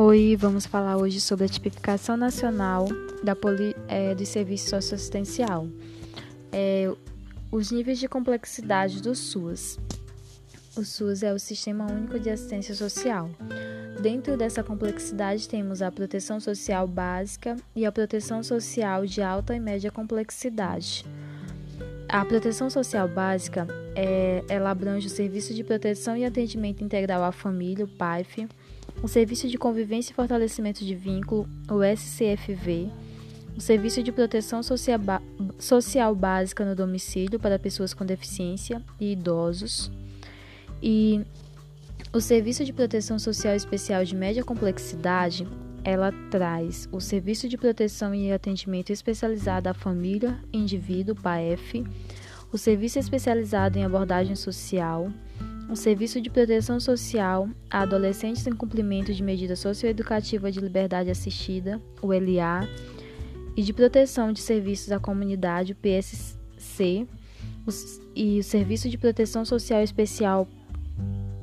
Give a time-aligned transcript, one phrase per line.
[0.00, 2.86] Oi, vamos falar hoje sobre a tipificação nacional
[3.24, 5.66] da poli, é, do serviço socioassistencial.
[6.52, 6.88] É,
[7.50, 9.76] os níveis de complexidade do SUS.
[10.76, 13.28] O SUS é o Sistema Único de Assistência Social.
[14.00, 19.58] Dentro dessa complexidade temos a proteção social básica e a proteção social de alta e
[19.58, 21.04] média complexidade.
[22.08, 27.32] A proteção social básica é, ela abrange o Serviço de Proteção e Atendimento Integral à
[27.32, 28.46] Família, o PAIF,
[29.02, 32.90] o Serviço de Convivência e Fortalecimento de Vínculo, o SCFV,
[33.56, 35.00] o Serviço de Proteção Social,
[35.58, 39.90] Social Básica no Domicílio para pessoas com deficiência e idosos,
[40.82, 41.24] e
[42.12, 45.46] o Serviço de Proteção Social Especial de Média Complexidade,
[45.84, 51.84] ela traz o Serviço de Proteção e Atendimento Especializado à Família Indivíduo, PAF,
[52.52, 55.12] o Serviço Especializado em Abordagem Social,
[55.68, 61.80] o Serviço de Proteção Social a Adolescentes em Cumprimento de Medida Socioeducativa de Liberdade Assistida,
[62.00, 62.66] o LA,
[63.56, 67.06] e de Proteção de Serviços à Comunidade, o PSC,
[68.14, 70.48] e o Serviço de Proteção Social Especial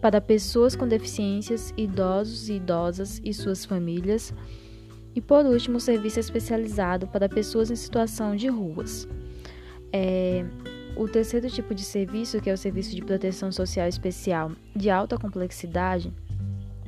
[0.00, 4.34] para pessoas com deficiências, idosos e idosas e suas famílias,
[5.14, 9.08] e por último, o serviço especializado para pessoas em situação de ruas.
[9.92, 10.44] É,
[10.96, 15.16] o terceiro tipo de serviço, que é o serviço de proteção social especial de alta
[15.16, 16.12] complexidade,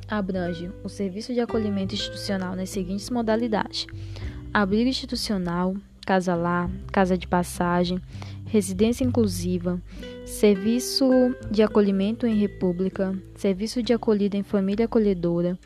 [0.07, 3.87] abrange o serviço de acolhimento institucional nas seguintes modalidades:
[4.53, 7.99] abrigo institucional, casa lá, casa de passagem,
[8.45, 9.81] residência inclusiva,
[10.25, 11.09] serviço
[11.49, 15.57] de acolhimento em república, serviço de acolhida em família acolhedora,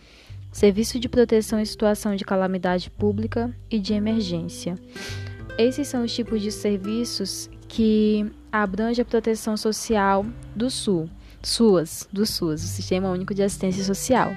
[0.52, 4.76] serviço de proteção em situação de calamidade pública e de emergência.
[5.58, 11.10] Esses são os tipos de serviços que abrange a proteção social do Sul,
[11.44, 14.32] SUAS, do SUS, o Sistema Único de Assistência Social,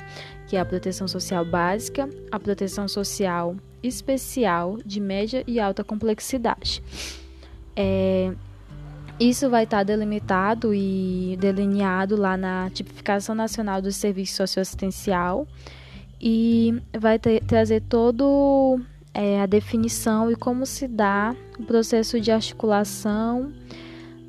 [0.46, 6.82] que é a proteção social básica, a proteção social especial de média e alta complexidade.
[7.74, 8.32] É,
[9.18, 15.46] isso vai estar delimitado e delineado lá na Tipificação Nacional do Serviço Socioassistencial
[16.20, 18.80] e vai ter, trazer todo
[19.12, 23.52] é, a definição e como se dá o processo de articulação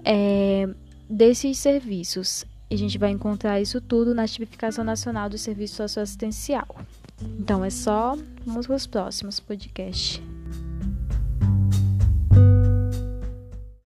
[0.04, 0.68] é,
[1.10, 2.46] desses serviços.
[2.70, 6.68] E a gente vai encontrar isso tudo na Tipificação Nacional do Serviço Socioassistencial.
[7.40, 10.22] Então é só, vamos para os próximos podcasts.